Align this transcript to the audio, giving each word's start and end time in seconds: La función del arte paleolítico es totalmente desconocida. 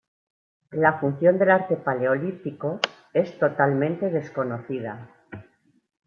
La 0.71 0.97
función 0.99 1.37
del 1.37 1.51
arte 1.51 1.75
paleolítico 1.77 2.79
es 3.13 3.37
totalmente 3.37 4.09
desconocida. 4.09 5.07